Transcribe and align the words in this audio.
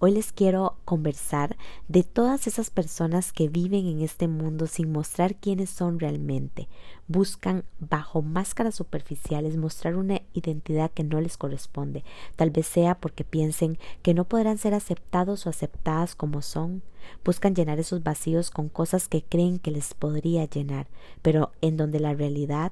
Hoy 0.00 0.12
les 0.12 0.30
quiero 0.30 0.76
conversar 0.84 1.56
de 1.88 2.04
todas 2.04 2.46
esas 2.46 2.70
personas 2.70 3.32
que 3.32 3.48
viven 3.48 3.84
en 3.88 4.00
este 4.00 4.28
mundo 4.28 4.68
sin 4.68 4.92
mostrar 4.92 5.34
quiénes 5.34 5.70
son 5.70 5.98
realmente. 5.98 6.68
Buscan 7.08 7.64
bajo 7.80 8.22
máscaras 8.22 8.76
superficiales 8.76 9.56
mostrar 9.56 9.96
una 9.96 10.22
identidad 10.34 10.92
que 10.92 11.02
no 11.02 11.20
les 11.20 11.36
corresponde. 11.36 12.04
Tal 12.36 12.50
vez 12.50 12.68
sea 12.68 12.94
porque 12.94 13.24
piensen 13.24 13.76
que 14.02 14.14
no 14.14 14.22
podrán 14.22 14.58
ser 14.58 14.72
aceptados 14.72 15.46
o 15.46 15.50
aceptadas 15.50 16.14
como 16.14 16.42
son. 16.42 16.82
Buscan 17.24 17.56
llenar 17.56 17.80
esos 17.80 18.04
vacíos 18.04 18.52
con 18.52 18.68
cosas 18.68 19.08
que 19.08 19.24
creen 19.24 19.58
que 19.58 19.72
les 19.72 19.94
podría 19.94 20.44
llenar, 20.44 20.86
pero 21.22 21.50
en 21.60 21.76
donde 21.76 21.98
la 21.98 22.14
realidad 22.14 22.70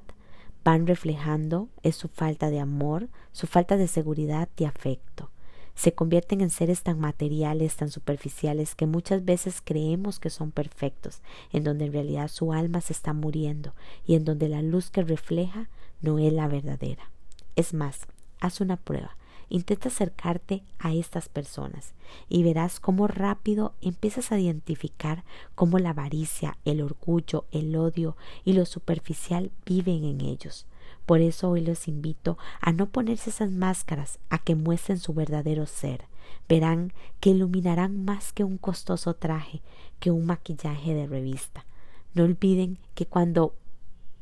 van 0.63 0.87
reflejando 0.87 1.67
es 1.83 1.97
su 1.97 2.07
falta 2.07 2.49
de 2.49 2.61
amor, 2.61 3.09
su 3.33 3.47
falta 3.47 3.75
de 3.75 3.89
seguridad 3.89 4.47
y 4.55 4.63
afecto 4.63 5.29
se 5.77 5.93
convierten 5.93 6.41
en 6.41 6.49
seres 6.49 6.81
tan 6.81 6.99
materiales, 6.99 7.75
tan 7.75 7.91
superficiales, 7.91 8.73
que 8.73 8.87
muchas 8.87 9.23
veces 9.23 9.61
creemos 9.63 10.19
que 10.19 10.31
son 10.31 10.49
perfectos, 10.51 11.21
en 11.53 11.63
donde 11.63 11.85
en 11.85 11.93
realidad 11.93 12.29
su 12.29 12.51
alma 12.51 12.81
se 12.81 12.93
está 12.93 13.13
muriendo 13.13 13.75
y 14.03 14.15
en 14.15 14.25
donde 14.25 14.49
la 14.49 14.63
luz 14.63 14.89
que 14.89 15.03
refleja 15.03 15.69
no 16.01 16.17
es 16.17 16.33
la 16.33 16.47
verdadera. 16.47 17.11
Es 17.55 17.75
más, 17.75 18.07
haz 18.39 18.59
una 18.59 18.77
prueba. 18.77 19.17
Intenta 19.49 19.89
acercarte 19.89 20.63
a 20.79 20.93
estas 20.93 21.29
personas 21.29 21.93
y 22.27 22.41
verás 22.43 22.79
cómo 22.79 23.07
rápido 23.07 23.75
empiezas 23.79 24.31
a 24.31 24.39
identificar 24.39 25.23
cómo 25.53 25.77
la 25.77 25.91
avaricia, 25.91 26.57
el 26.65 26.81
orgullo, 26.81 27.45
el 27.51 27.75
odio 27.75 28.17
y 28.43 28.53
lo 28.53 28.65
superficial 28.65 29.51
viven 29.63 30.03
en 30.05 30.21
ellos. 30.21 30.65
Por 31.05 31.21
eso 31.21 31.49
hoy 31.49 31.61
los 31.61 31.87
invito 31.87 32.37
a 32.61 32.71
no 32.71 32.87
ponerse 32.89 33.29
esas 33.29 33.51
máscaras, 33.51 34.19
a 34.29 34.39
que 34.39 34.55
muestren 34.55 34.99
su 34.99 35.13
verdadero 35.13 35.65
ser. 35.65 36.05
Verán 36.49 36.93
que 37.19 37.31
iluminarán 37.31 38.03
más 38.05 38.33
que 38.33 38.43
un 38.43 38.57
costoso 38.57 39.13
traje, 39.13 39.61
que 39.99 40.11
un 40.11 40.25
maquillaje 40.25 40.93
de 40.93 41.07
revista. 41.07 41.65
No 42.13 42.23
olviden 42.23 42.79
que 42.95 43.05
cuando 43.05 43.53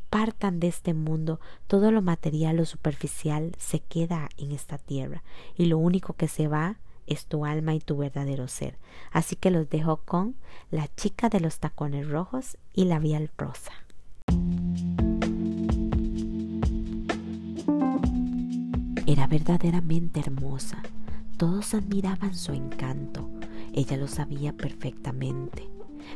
partan 0.10 0.60
de 0.60 0.68
este 0.68 0.94
mundo, 0.94 1.40
todo 1.68 1.92
lo 1.92 2.02
material 2.02 2.60
o 2.60 2.66
superficial 2.66 3.52
se 3.58 3.80
queda 3.80 4.30
en 4.38 4.52
esta 4.52 4.78
tierra 4.78 5.24
y 5.58 5.66
lo 5.66 5.78
único 5.78 6.14
que 6.14 6.28
se 6.28 6.48
va 6.48 6.78
es 7.08 7.26
tu 7.26 7.46
alma 7.46 7.74
y 7.76 7.80
tu 7.80 7.98
verdadero 7.98 8.48
ser. 8.48 8.78
Así 9.12 9.36
que 9.36 9.52
los 9.52 9.70
dejo 9.70 9.98
con 9.98 10.36
la 10.72 10.88
chica 10.96 11.30
de 11.30 11.40
los 11.40 11.60
tacones 11.60 12.08
rojos 12.08 12.58
y 12.74 12.86
la 12.86 13.00
vial 13.00 13.30
rosa. 13.38 13.74
Era 19.08 19.28
verdaderamente 19.28 20.20
hermosa. 20.20 20.82
Todos 21.38 21.76
admiraban 21.76 22.34
su 22.34 22.54
encanto. 22.54 23.30
Ella 23.72 23.98
lo 23.98 24.08
sabía 24.08 24.52
perfectamente. 24.52 25.70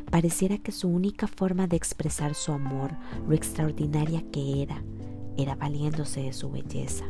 Pareciera 0.10 0.58
que 0.58 0.72
su 0.72 0.88
única 0.88 1.28
forma 1.28 1.68
de 1.68 1.76
expresar 1.78 2.34
su 2.34 2.52
amor, 2.52 2.94
lo 3.28 3.36
extraordinaria 3.36 4.24
que 4.32 4.64
era, 4.64 4.82
era 5.38 5.54
valiéndose 5.54 6.24
de 6.24 6.34
su 6.34 6.50
belleza. 6.50 7.06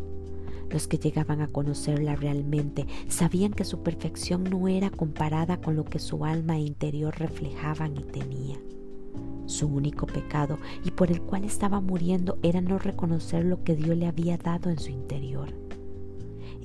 Los 0.70 0.90
que 0.90 0.98
llegaban 0.98 1.40
a 1.40 1.48
conocerla 1.48 2.18
realmente 2.18 2.86
sabían 3.08 3.54
que 3.54 3.64
su 3.64 3.82
perfección 3.82 4.44
no 4.44 4.68
era 4.68 4.90
comparada 4.90 5.62
con 5.62 5.78
lo 5.78 5.86
que 5.86 6.00
su 6.00 6.26
alma 6.26 6.60
interior 6.60 7.18
reflejaban 7.18 7.96
y 7.96 8.04
tenía. 8.04 8.58
Su 9.46 9.68
único 9.68 10.08
pecado 10.08 10.60
y 10.84 10.92
por 10.92 11.10
el 11.10 11.22
cual 11.22 11.46
estaba 11.46 11.80
muriendo 11.80 12.38
era 12.44 12.60
no 12.60 12.80
reconocer 12.80 13.46
lo 13.46 13.64
que 13.64 13.78
Dios 13.78 13.96
le 13.96 14.08
había 14.08 14.38
dado 14.38 14.70
en 14.70 14.78
su 14.78 14.92
interior. 14.92 15.59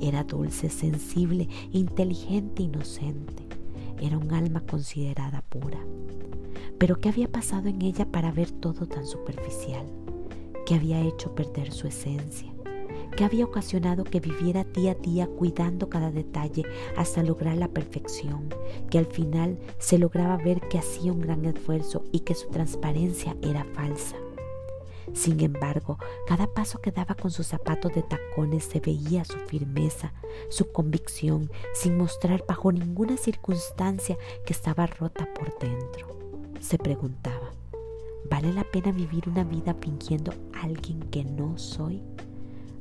Era 0.01 0.25
dulce, 0.25 0.69
sensible, 0.69 1.49
inteligente, 1.73 2.63
inocente. 2.63 3.43
Era 4.01 4.19
un 4.19 4.33
alma 4.33 4.61
considerada 4.61 5.43
pura. 5.43 5.79
Pero 6.79 7.01
¿qué 7.01 7.09
había 7.09 7.31
pasado 7.31 7.69
en 7.69 7.83
ella 7.83 8.07
para 8.11 8.33
ver 8.33 8.51
todo 8.51 8.87
tan 8.87 9.07
superficial? 9.07 9.87
¿Qué 10.67 10.75
había 10.75 11.01
hecho 11.01 11.35
perder 11.35 11.73
su 11.73 11.87
esencia? 11.87 12.53
¿Qué 13.17 13.25
había 13.25 13.45
ocasionado 13.45 14.03
que 14.03 14.19
viviera 14.19 14.65
día 14.65 14.93
a 14.93 14.95
día 14.97 15.29
cuidando 15.29 15.89
cada 15.89 16.11
detalle 16.11 16.65
hasta 16.97 17.23
lograr 17.23 17.57
la 17.57 17.69
perfección? 17.69 18.49
Que 18.91 18.99
al 18.99 19.07
final 19.07 19.57
se 19.79 19.99
lograba 19.99 20.37
ver 20.37 20.61
que 20.69 20.79
hacía 20.79 21.13
un 21.13 21.21
gran 21.21 21.45
esfuerzo 21.45 22.03
y 22.11 22.21
que 22.21 22.35
su 22.35 22.49
transparencia 22.49 23.37
era 23.41 23.65
falsa. 23.73 24.17
Sin 25.13 25.41
embargo, 25.41 25.99
cada 26.27 26.47
paso 26.47 26.81
que 26.81 26.91
daba 26.91 27.15
con 27.15 27.31
sus 27.31 27.47
zapatos 27.47 27.93
de 27.95 28.03
tacones 28.03 28.65
se 28.65 28.81
veía 28.81 29.25
su 29.25 29.39
firmeza, 29.39 30.13
su 30.49 30.73
convicción, 30.73 31.51
sin 31.75 31.97
mostrar 31.97 32.45
bajo 32.49 32.73
ninguna 32.73 33.17
circunstancia 33.17 34.17
que 34.47 34.53
estaba 34.53 34.87
rota 34.87 35.29
por 35.35 35.59
dentro. 35.59 36.09
Se 36.61 36.79
preguntaba, 36.79 37.53
¿vale 38.31 38.53
la 38.53 38.65
pena 38.65 38.91
vivir 38.93 39.29
una 39.29 39.45
vida 39.45 39.75
fingiendo 39.79 40.33
alguien 40.61 41.01
que 41.11 41.25
no 41.25 41.59
soy? 41.59 42.03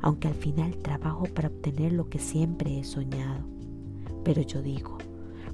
Aunque 0.01 0.27
al 0.27 0.35
final 0.35 0.77
trabajo 0.77 1.25
para 1.25 1.49
obtener 1.49 1.91
lo 1.91 2.09
que 2.09 2.19
siempre 2.19 2.79
he 2.79 2.83
soñado. 2.83 3.45
Pero 4.23 4.41
yo 4.41 4.61
digo, 4.61 4.97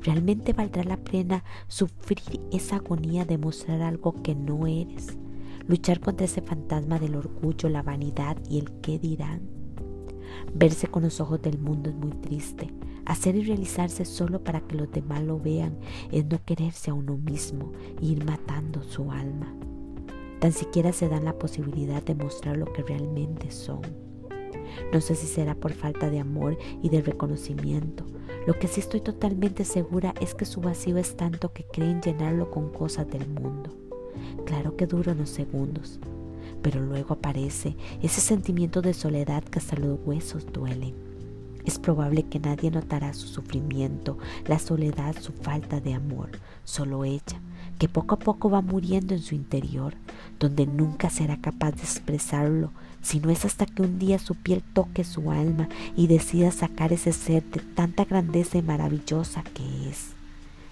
¿realmente 0.01 0.53
valdrá 0.53 0.83
la 0.83 0.97
pena 0.97 1.43
sufrir 1.67 2.19
esa 2.51 2.77
agonía 2.77 3.25
de 3.25 3.37
mostrar 3.37 3.81
algo 3.81 4.13
que 4.21 4.35
no 4.35 4.67
eres? 4.67 5.17
Luchar 5.69 5.99
contra 5.99 6.25
ese 6.25 6.41
fantasma 6.41 6.97
del 6.97 7.15
orgullo, 7.15 7.69
la 7.69 7.83
vanidad 7.83 8.35
y 8.49 8.57
el 8.57 8.71
qué 8.81 8.97
dirán. 8.97 9.47
Verse 10.51 10.87
con 10.87 11.03
los 11.03 11.21
ojos 11.21 11.43
del 11.43 11.59
mundo 11.59 11.91
es 11.91 11.95
muy 11.95 12.11
triste. 12.11 12.73
Hacer 13.05 13.35
y 13.35 13.43
realizarse 13.43 14.03
solo 14.03 14.43
para 14.43 14.61
que 14.61 14.75
los 14.75 14.91
demás 14.91 15.21
lo 15.21 15.39
vean 15.39 15.77
es 16.11 16.25
no 16.25 16.43
quererse 16.43 16.89
a 16.89 16.95
uno 16.95 17.17
mismo 17.17 17.71
e 18.01 18.05
ir 18.07 18.25
matando 18.25 18.81
su 18.81 19.11
alma. 19.11 19.55
Tan 20.39 20.53
siquiera 20.53 20.91
se 20.91 21.07
dan 21.07 21.25
la 21.25 21.37
posibilidad 21.37 22.01
de 22.01 22.15
mostrar 22.15 22.57
lo 22.57 22.65
que 22.73 22.81
realmente 22.81 23.51
son. 23.51 23.81
No 24.91 25.01
sé 25.01 25.13
si 25.13 25.27
será 25.27 25.53
por 25.53 25.73
falta 25.73 26.09
de 26.09 26.19
amor 26.19 26.57
y 26.81 26.89
de 26.89 27.01
reconocimiento. 27.01 28.05
Lo 28.47 28.57
que 28.57 28.67
sí 28.67 28.79
estoy 28.79 29.01
totalmente 29.01 29.65
segura 29.65 30.15
es 30.19 30.33
que 30.33 30.45
su 30.45 30.61
vacío 30.61 30.97
es 30.97 31.15
tanto 31.15 31.53
que 31.53 31.65
creen 31.65 32.01
llenarlo 32.01 32.49
con 32.49 32.71
cosas 32.71 33.07
del 33.07 33.27
mundo. 33.27 33.88
Claro 34.45 34.75
que 34.75 34.87
dura 34.87 35.13
unos 35.13 35.29
segundos, 35.29 35.99
pero 36.61 36.81
luego 36.81 37.13
aparece 37.13 37.75
ese 38.01 38.21
sentimiento 38.21 38.81
de 38.81 38.93
soledad 38.93 39.43
que 39.43 39.59
hasta 39.59 39.75
los 39.75 39.99
huesos 40.05 40.45
duelen. 40.51 40.93
Es 41.65 41.77
probable 41.77 42.23
que 42.23 42.39
nadie 42.39 42.71
notará 42.71 43.13
su 43.13 43.27
sufrimiento, 43.27 44.17
la 44.47 44.59
soledad, 44.59 45.15
su 45.19 45.33
falta 45.33 45.79
de 45.79 45.93
amor, 45.93 46.31
solo 46.63 47.03
ella, 47.03 47.41
que 47.77 47.87
poco 47.87 48.15
a 48.15 48.19
poco 48.19 48.49
va 48.49 48.61
muriendo 48.61 49.13
en 49.13 49.21
su 49.21 49.35
interior, 49.35 49.93
donde 50.39 50.65
nunca 50.65 51.09
será 51.09 51.39
capaz 51.39 51.73
de 51.73 51.83
expresarlo, 51.83 52.71
si 53.01 53.19
no 53.19 53.29
es 53.29 53.45
hasta 53.45 53.65
que 53.65 53.81
un 53.81 53.99
día 53.99 54.19
su 54.19 54.35
piel 54.35 54.63
toque 54.73 55.03
su 55.03 55.31
alma 55.31 55.69
y 55.95 56.07
decida 56.07 56.51
sacar 56.51 56.91
ese 56.91 57.13
ser 57.13 57.43
de 57.51 57.59
tanta 57.59 58.05
grandeza 58.05 58.57
y 58.57 58.61
maravillosa 58.61 59.43
que. 59.43 59.63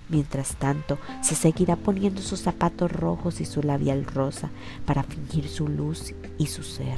Mientras 0.10 0.56
tanto, 0.56 0.98
se 1.22 1.36
seguirá 1.36 1.76
poniendo 1.76 2.22
sus 2.22 2.40
zapatos 2.40 2.92
rojos 2.92 3.42
y 3.42 3.46
su 3.46 3.62
labial 3.62 4.06
rosa 4.06 4.50
para 4.86 5.04
fingir 5.04 5.50
su 5.50 5.68
luz 5.68 6.14
y 6.38 6.48
su 6.48 6.64
ser. 6.64 6.98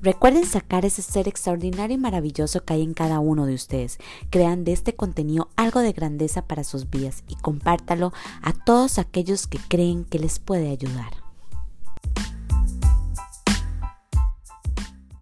Recuerden 0.00 0.46
sacar 0.46 0.86
ese 0.86 1.02
ser 1.02 1.28
extraordinario 1.28 1.96
y 1.96 2.00
maravilloso 2.00 2.64
que 2.64 2.72
hay 2.72 2.82
en 2.82 2.94
cada 2.94 3.18
uno 3.20 3.44
de 3.44 3.52
ustedes. 3.54 3.98
Crean 4.30 4.64
de 4.64 4.72
este 4.72 4.94
contenido 4.94 5.50
algo 5.54 5.80
de 5.80 5.92
grandeza 5.92 6.46
para 6.46 6.64
sus 6.64 6.88
vidas 6.88 7.24
y 7.28 7.34
compártalo 7.34 8.14
a 8.40 8.52
todos 8.52 8.98
aquellos 8.98 9.46
que 9.46 9.58
creen 9.58 10.04
que 10.04 10.18
les 10.18 10.38
puede 10.38 10.70
ayudar. 10.70 11.27